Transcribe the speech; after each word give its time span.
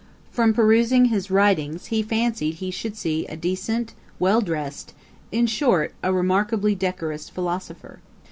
From 0.31 0.51
perusing 0.51 1.05
his 1.09 1.29
writings, 1.29 1.85
he 1.93 2.01
fancied 2.01 2.55
he 2.55 2.71
should 2.71 2.97
see 2.97 3.27
a 3.27 3.35
decent, 3.37 3.93
well 4.17 4.41
drest, 4.41 4.95
in 5.31 5.45
short, 5.45 5.93
a 6.01 6.11
remarkably 6.11 6.73
decorous 6.73 7.29
philosopher. 7.29 7.99